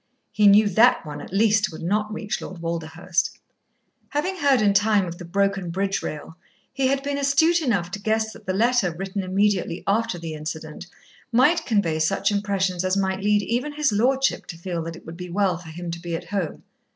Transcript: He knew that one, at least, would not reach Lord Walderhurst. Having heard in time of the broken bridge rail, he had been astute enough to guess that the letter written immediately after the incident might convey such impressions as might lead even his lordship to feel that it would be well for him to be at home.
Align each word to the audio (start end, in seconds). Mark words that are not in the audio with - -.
He 0.31 0.47
knew 0.47 0.67
that 0.67 1.05
one, 1.05 1.21
at 1.21 1.31
least, 1.31 1.71
would 1.71 1.83
not 1.83 2.11
reach 2.11 2.41
Lord 2.41 2.59
Walderhurst. 2.59 3.37
Having 4.09 4.37
heard 4.37 4.59
in 4.59 4.73
time 4.73 5.05
of 5.05 5.19
the 5.19 5.25
broken 5.25 5.69
bridge 5.69 6.01
rail, 6.01 6.37
he 6.73 6.87
had 6.87 7.03
been 7.03 7.19
astute 7.19 7.61
enough 7.61 7.91
to 7.91 8.01
guess 8.01 8.33
that 8.33 8.47
the 8.47 8.53
letter 8.53 8.91
written 8.91 9.21
immediately 9.21 9.83
after 9.85 10.17
the 10.17 10.33
incident 10.33 10.87
might 11.31 11.67
convey 11.67 11.99
such 11.99 12.31
impressions 12.31 12.83
as 12.83 12.97
might 12.97 13.19
lead 13.21 13.43
even 13.43 13.73
his 13.73 13.91
lordship 13.91 14.47
to 14.47 14.57
feel 14.57 14.81
that 14.81 14.95
it 14.95 15.05
would 15.05 15.17
be 15.17 15.29
well 15.29 15.59
for 15.59 15.69
him 15.69 15.91
to 15.91 15.99
be 15.99 16.15
at 16.15 16.29
home. 16.29 16.63